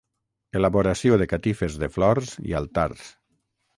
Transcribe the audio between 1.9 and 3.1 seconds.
flors i altars.